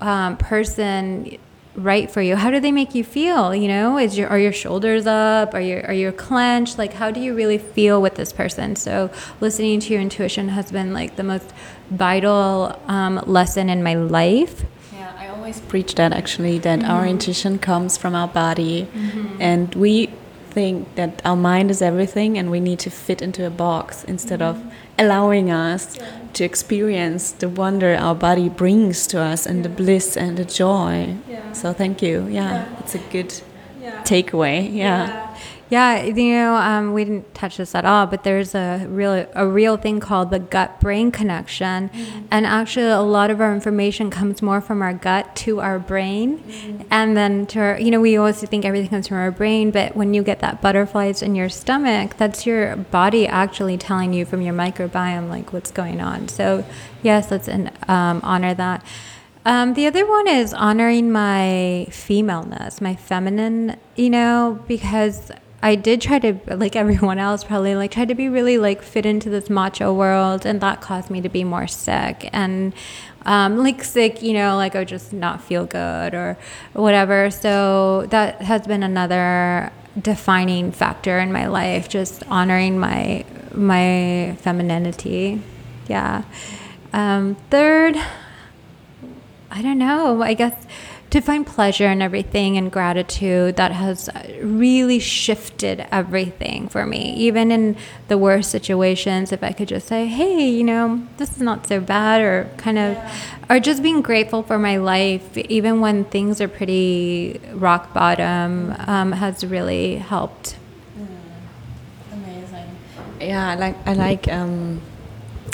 [0.00, 1.38] um, person
[1.76, 2.36] right for you?
[2.36, 3.54] How do they make you feel?
[3.54, 5.54] You know, is your are your shoulders up?
[5.54, 6.78] Are you are you clenched?
[6.78, 8.76] Like how do you really feel with this person?
[8.76, 11.52] So listening to your intuition has been like the most
[11.90, 14.64] vital um, lesson in my life
[15.50, 16.92] always preach that actually that mm -hmm.
[16.92, 19.50] our intuition comes from our body mm -hmm.
[19.50, 20.08] and we
[20.54, 24.40] think that our mind is everything and we need to fit into a box instead
[24.40, 24.50] mm -hmm.
[24.50, 25.02] of mm-hmm.
[25.02, 26.06] allowing us yeah.
[26.32, 29.66] to experience the wonder our body brings to us and yeah.
[29.66, 30.96] the bliss and the joy
[31.30, 31.52] yeah.
[31.52, 33.32] so thank you yeah, it's a good
[34.04, 35.29] takeaway yeah
[35.70, 39.46] Yeah, you know, um, we didn't touch this at all, but there's a real a
[39.46, 42.26] real thing called the gut brain connection, mm-hmm.
[42.32, 46.40] and actually a lot of our information comes more from our gut to our brain,
[46.40, 46.82] mm-hmm.
[46.90, 49.94] and then to our, you know we always think everything comes from our brain, but
[49.94, 54.42] when you get that butterflies in your stomach, that's your body actually telling you from
[54.42, 56.26] your microbiome like what's going on.
[56.26, 56.64] So
[57.04, 58.84] yes, let's um, honor that.
[59.44, 65.30] Um, the other one is honoring my femaleness, my feminine, you know, because
[65.62, 69.04] I did try to, like everyone else, probably like try to be really like fit
[69.04, 72.72] into this macho world, and that caused me to be more sick and
[73.26, 76.38] um, like sick, you know, like I would just not feel good or
[76.72, 77.30] whatever.
[77.30, 85.42] So that has been another defining factor in my life, just honoring my my femininity.
[85.88, 86.22] Yeah.
[86.92, 87.96] Um, third,
[89.50, 90.22] I don't know.
[90.22, 90.66] I guess
[91.10, 94.08] to find pleasure in everything and gratitude that has
[94.40, 97.14] really shifted everything for me.
[97.14, 101.40] Even in the worst situations, if I could just say, hey, you know, this is
[101.40, 102.96] not so bad, or kind of,
[103.48, 109.10] or just being grateful for my life, even when things are pretty rock bottom, um,
[109.10, 110.56] has really helped.
[110.96, 111.06] Mm,
[112.12, 112.76] amazing.
[113.20, 114.80] Yeah, I like, I like, um,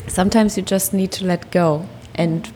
[0.06, 2.52] sometimes you just need to let go and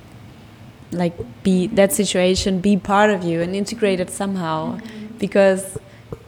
[0.93, 5.07] like be that situation be part of you and integrate it somehow mm-hmm.
[5.18, 5.78] because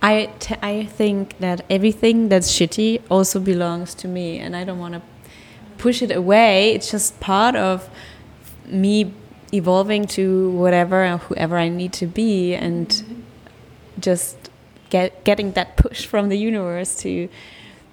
[0.00, 0.30] I,
[0.62, 5.02] I think that everything that's shitty also belongs to me and I don't want to
[5.78, 7.88] push it away it's just part of
[8.66, 9.12] me
[9.52, 13.20] evolving to whatever and whoever I need to be and mm-hmm.
[14.00, 14.36] just
[14.90, 17.28] get getting that push from the universe to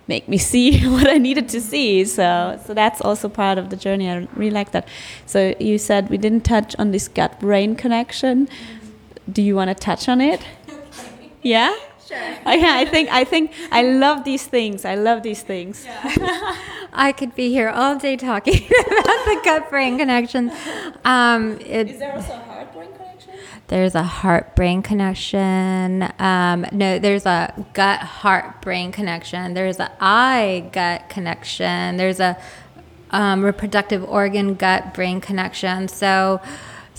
[0.10, 2.04] make me see what I needed to see.
[2.04, 4.10] So, so that's also part of the journey.
[4.10, 4.86] I really like that.
[5.26, 8.50] So you said we didn't touch on this gut brain connection.
[9.32, 10.42] Do you want to touch on it?
[11.42, 11.74] Yeah.
[12.06, 12.18] Sure.
[12.18, 14.84] yeah, I think I think I love these things.
[14.84, 15.86] I love these things.
[15.86, 16.56] Yeah.
[17.08, 20.52] I could be here all day talking about the gut brain connection.
[21.06, 22.34] Um, it, Is there also
[23.70, 26.12] there's a heart brain connection.
[26.18, 29.54] Um, no, there's a gut heart brain connection.
[29.54, 31.98] There's a eye gut connection.
[31.98, 32.36] There's a
[33.12, 35.88] um, reproductive organ gut brain connection.
[35.88, 36.42] So,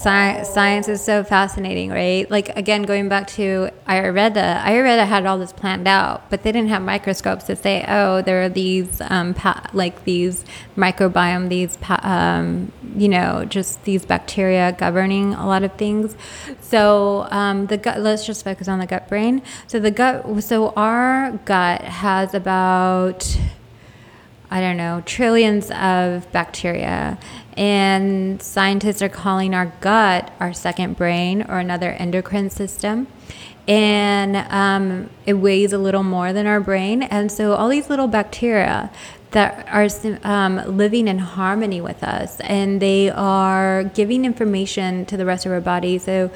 [0.00, 2.30] Science, science is so fascinating, right?
[2.30, 6.70] Like again, going back to Ayurveda, Ayurveda had all this planned out, but they didn't
[6.70, 9.34] have microscopes to say, oh, there are these um,
[9.74, 10.42] like these
[10.74, 16.16] microbiome, these um, you know, just these bacteria governing a lot of things.
[16.62, 18.00] So um, the gut.
[18.00, 19.42] Let's just focus on the gut brain.
[19.66, 20.42] So the gut.
[20.42, 23.36] So our gut has about
[24.50, 27.18] I don't know, trillions of bacteria.
[27.60, 33.06] And scientists are calling our gut our second brain or another endocrine system.
[33.68, 37.02] And um, it weighs a little more than our brain.
[37.02, 38.90] And so all these little bacteria
[39.32, 39.88] that are
[40.24, 45.52] um, living in harmony with us and they are giving information to the rest of
[45.52, 45.98] our body.
[45.98, 46.30] So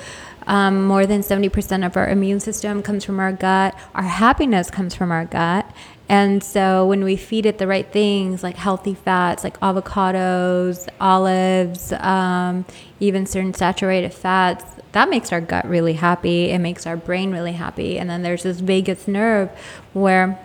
[0.47, 3.75] um, more than 70% of our immune system comes from our gut.
[3.95, 5.71] Our happiness comes from our gut.
[6.09, 11.93] And so when we feed it the right things like healthy fats, like avocados, olives,
[11.93, 12.67] um,
[13.01, 16.51] even certain saturated fats, that makes our gut really happy.
[16.51, 17.99] It makes our brain really happy.
[17.99, 19.51] And then there's this vagus nerve
[19.93, 20.39] where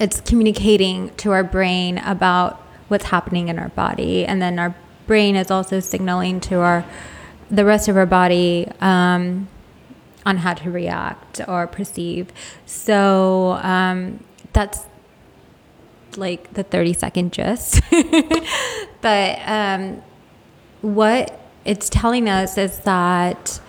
[0.00, 4.24] it's communicating to our brain about what's happening in our body.
[4.24, 4.74] And then our
[5.06, 6.84] brain is also signaling to our
[7.50, 9.48] the rest of our body um,
[10.26, 12.32] on how to react or perceive.
[12.66, 14.86] So um, that's
[16.16, 17.80] like the 30 second gist.
[19.00, 20.02] but um,
[20.80, 23.60] what it's telling us is that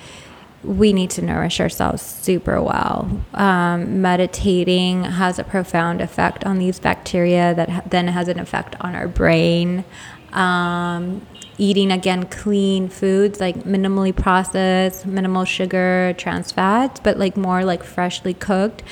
[0.64, 3.24] we need to nourish ourselves super well.
[3.34, 8.76] Um, meditating has a profound effect on these bacteria that ha- then has an effect
[8.82, 9.86] on our brain.
[10.34, 11.26] Um,
[11.58, 17.84] eating again clean foods like minimally processed, minimal sugar, trans fats, but like more like
[17.84, 18.84] freshly cooked.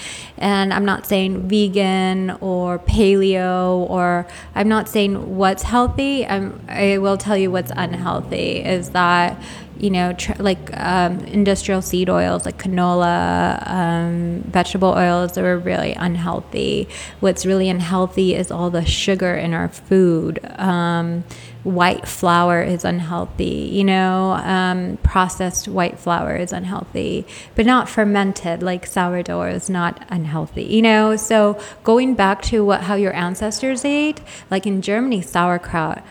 [0.44, 6.26] And I'm not saying vegan or paleo or I'm not saying what's healthy.
[6.26, 9.42] I'm, I will tell you what's unhealthy is that
[9.78, 15.58] you know, tr- like um, industrial seed oils like canola, um, vegetable oils that are
[15.58, 16.88] really unhealthy.
[17.20, 20.40] What's really unhealthy is all the sugar in our food.
[20.60, 21.24] Um,
[21.64, 27.26] white flour is unhealthy, you know, um, processed white flour is unhealthy,
[27.56, 31.16] but not fermented like sourdough is not unhealthy, you know.
[31.16, 36.04] So going back to what how your ancestors ate, like in Germany, sauerkraut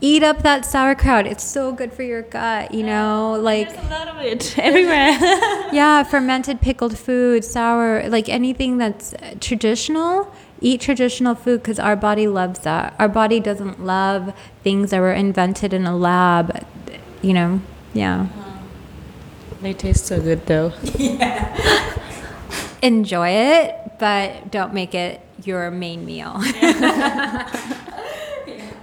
[0.00, 1.26] eat up that sauerkraut.
[1.26, 5.10] It's so good for your gut, you know, like There's a lot of it everywhere.
[5.72, 10.32] yeah, fermented pickled food, sour, like anything that's traditional.
[10.62, 12.94] Eat traditional food because our body loves that.
[12.98, 16.66] Our body doesn't love things that were invented in a lab,
[17.22, 17.62] you know.
[17.94, 18.28] Yeah.
[19.62, 20.72] they taste so good though.
[22.82, 26.34] Enjoy it, but don't make it your main meal.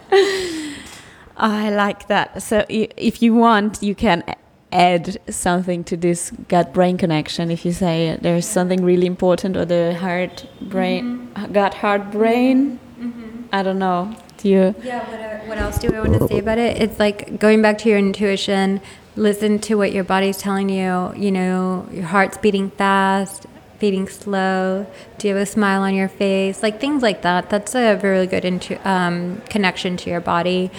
[1.38, 2.42] I like that.
[2.42, 4.24] So if you want, you can
[4.72, 7.52] add something to this gut brain connection.
[7.52, 11.44] If you say there's something really important or the heart brain, mm-hmm.
[11.44, 12.80] uh, gut heart brain.
[13.00, 13.46] Mm-hmm.
[13.52, 14.16] I don't know.
[14.38, 14.76] Do you?
[14.84, 16.82] Yeah, what, uh, what else do I want to say about it?
[16.82, 18.82] It's like going back to your intuition,
[19.16, 21.14] listen to what your body's telling you.
[21.16, 23.48] You know, your heart's beating fast,
[23.80, 24.88] beating slow.
[25.18, 26.64] Do you have a smile on your face?
[26.64, 27.50] Like things like that.
[27.50, 30.72] That's a really good intu- um, connection to your body.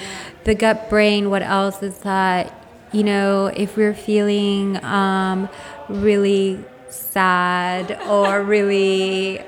[0.45, 2.55] The gut brain, what else is that?
[2.93, 5.49] You know, if we're feeling um,
[5.89, 9.41] really sad or really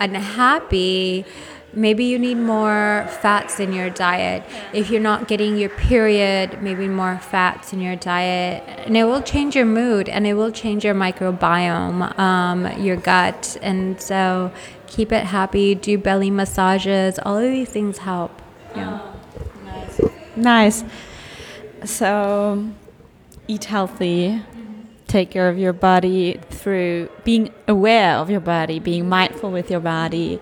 [0.00, 1.24] unhappy,
[1.72, 4.42] maybe you need more fats in your diet.
[4.72, 8.64] If you're not getting your period, maybe more fats in your diet.
[8.86, 13.56] And it will change your mood and it will change your microbiome, um, your gut.
[13.62, 14.52] And so
[14.86, 17.18] keep it happy, do belly massages.
[17.24, 18.42] All of these things help.
[18.74, 19.00] Yeah.
[20.36, 20.84] Nice.
[21.84, 22.68] So,
[23.48, 24.42] eat healthy.
[25.06, 29.80] Take care of your body through being aware of your body, being mindful with your
[29.80, 30.40] body.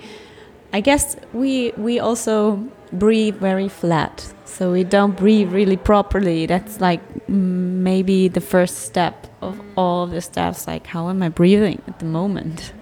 [0.73, 2.57] I guess we we also
[2.93, 6.47] breathe very flat, so we don't breathe really properly.
[6.47, 10.67] That's like mm, maybe the first step of all the steps.
[10.67, 12.73] Like, how am I breathing at the moment?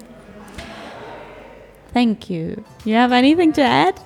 [1.93, 2.65] Thank you.
[2.85, 4.01] You have anything to add?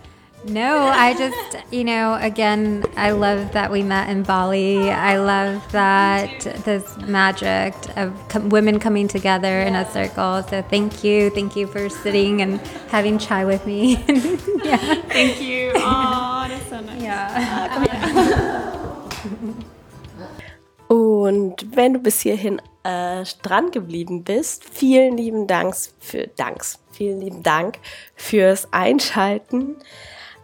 [0.48, 4.90] No, I just, you know, again, I love that we met in Bali.
[4.90, 10.42] I love that this magic of com- women coming together in a circle.
[10.48, 11.30] So thank you.
[11.30, 13.96] Thank you for sitting and having chai with me.
[14.64, 14.78] yeah.
[15.08, 15.72] Thank you.
[15.74, 17.02] Oh, that's so nice.
[17.02, 17.84] Yeah.
[17.84, 19.64] Uh,
[20.88, 27.20] Und wenn du bis hierhin äh, dran geblieben bist, vielen lieben Dank für Danks, vielen
[27.20, 27.78] lieben Dank
[28.14, 29.76] fürs Einschalten.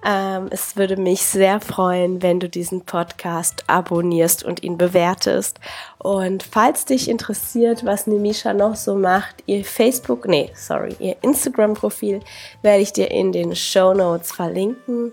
[0.06, 5.58] Ähm, es würde mich sehr freuen, wenn du diesen Podcast abonnierst und ihn bewertest.
[5.98, 12.20] Und falls dich interessiert, was Nemisha noch so macht, ihr Facebook, nee, sorry, ihr Instagram-Profil
[12.60, 15.12] werde ich dir in den Show Notes verlinken.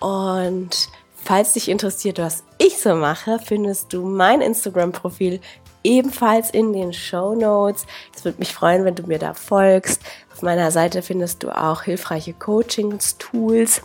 [0.00, 5.40] Und falls dich interessiert, was ich so mache, findest du mein Instagram-Profil
[5.82, 7.86] ebenfalls in den Show Notes.
[8.14, 10.02] Es würde mich freuen, wenn du mir da folgst.
[10.34, 13.80] Auf meiner Seite findest du auch hilfreiche Coachings, Tools.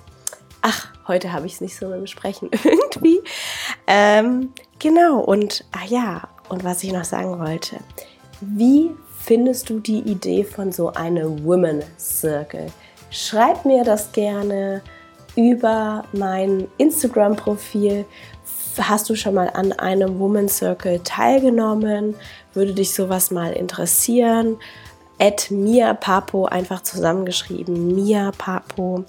[0.62, 3.22] Ach, heute habe ich es nicht so mit dem Sprechen irgendwie.
[3.88, 7.78] Ähm, genau, und ah ja, und was ich noch sagen wollte.
[8.41, 12.68] Wie findest du die Idee von so einem Women Circle?
[13.09, 14.82] Schreib mir das gerne
[15.36, 18.05] über mein Instagram-Profil.
[18.78, 22.16] Hast du schon mal an einem Woman Circle teilgenommen?
[22.53, 24.57] Würde dich sowas mal interessieren?
[25.20, 29.05] At Mia Papo, einfach zusammengeschrieben, Mia Papo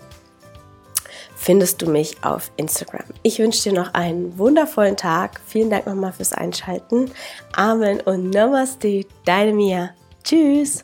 [1.42, 3.04] findest du mich auf Instagram.
[3.24, 5.40] Ich wünsche dir noch einen wundervollen Tag.
[5.44, 7.10] Vielen Dank nochmal fürs Einschalten.
[7.54, 9.90] Amen und Namaste, deine Mia.
[10.22, 10.82] Tschüss.